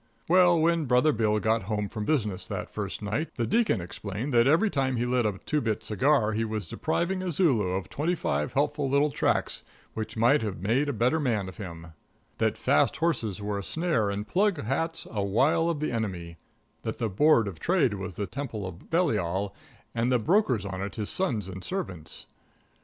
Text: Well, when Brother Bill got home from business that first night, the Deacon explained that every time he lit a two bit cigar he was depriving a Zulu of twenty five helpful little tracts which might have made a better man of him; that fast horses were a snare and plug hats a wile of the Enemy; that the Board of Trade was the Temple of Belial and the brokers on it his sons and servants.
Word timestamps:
Well, 0.27 0.59
when 0.59 0.85
Brother 0.85 1.13
Bill 1.13 1.37
got 1.37 1.61
home 1.69 1.87
from 1.87 2.05
business 2.05 2.47
that 2.47 2.71
first 2.71 3.03
night, 3.03 3.29
the 3.35 3.45
Deacon 3.45 3.79
explained 3.79 4.33
that 4.33 4.47
every 4.47 4.71
time 4.71 4.95
he 4.95 5.05
lit 5.05 5.27
a 5.27 5.37
two 5.45 5.61
bit 5.61 5.83
cigar 5.83 6.31
he 6.31 6.43
was 6.43 6.67
depriving 6.67 7.21
a 7.21 7.31
Zulu 7.31 7.67
of 7.73 7.87
twenty 7.87 8.15
five 8.15 8.53
helpful 8.53 8.89
little 8.89 9.11
tracts 9.11 9.61
which 9.93 10.17
might 10.17 10.41
have 10.41 10.59
made 10.59 10.89
a 10.89 10.91
better 10.93 11.19
man 11.19 11.47
of 11.47 11.57
him; 11.57 11.93
that 12.39 12.57
fast 12.57 12.97
horses 12.97 13.43
were 13.43 13.59
a 13.59 13.63
snare 13.63 14.09
and 14.09 14.27
plug 14.27 14.59
hats 14.63 15.05
a 15.11 15.21
wile 15.23 15.69
of 15.69 15.79
the 15.79 15.91
Enemy; 15.91 16.37
that 16.81 16.97
the 16.97 17.07
Board 17.07 17.47
of 17.47 17.59
Trade 17.59 17.93
was 17.93 18.15
the 18.15 18.25
Temple 18.25 18.65
of 18.65 18.89
Belial 18.89 19.53
and 19.93 20.11
the 20.11 20.17
brokers 20.17 20.65
on 20.65 20.81
it 20.81 20.95
his 20.95 21.11
sons 21.11 21.47
and 21.47 21.63
servants. 21.63 22.25